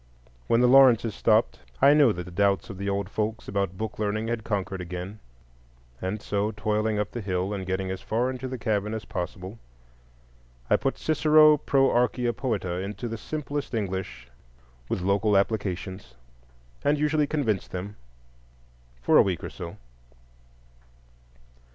[0.47, 3.99] When the Lawrences stopped, I knew that the doubts of the old folks about book
[3.99, 5.19] learning had conquered again,
[6.01, 9.59] and so, toiling up the hill, and getting as far into the cabin as possible,
[10.71, 14.27] I put Cicero "pro Archia Poeta" into the simplest English
[14.89, 16.15] with local applications,
[16.83, 19.77] and usually convinced them—for a week or so.